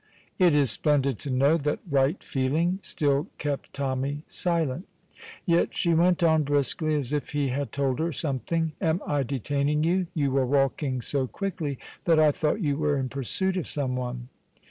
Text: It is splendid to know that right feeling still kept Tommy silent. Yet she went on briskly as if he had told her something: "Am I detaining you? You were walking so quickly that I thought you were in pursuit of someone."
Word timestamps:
It 0.39 0.55
is 0.55 0.71
splendid 0.71 1.19
to 1.19 1.29
know 1.29 1.57
that 1.57 1.77
right 1.87 2.23
feeling 2.23 2.79
still 2.81 3.27
kept 3.37 3.71
Tommy 3.71 4.23
silent. 4.25 4.87
Yet 5.45 5.75
she 5.75 5.93
went 5.93 6.23
on 6.23 6.41
briskly 6.41 6.95
as 6.95 7.13
if 7.13 7.33
he 7.33 7.49
had 7.49 7.71
told 7.71 7.99
her 7.99 8.11
something: 8.11 8.71
"Am 8.81 8.99
I 9.05 9.21
detaining 9.21 9.83
you? 9.83 10.07
You 10.15 10.31
were 10.31 10.45
walking 10.47 11.01
so 11.03 11.27
quickly 11.27 11.77
that 12.05 12.17
I 12.19 12.31
thought 12.31 12.61
you 12.61 12.77
were 12.77 12.97
in 12.97 13.09
pursuit 13.09 13.55
of 13.57 13.67
someone." 13.67 14.29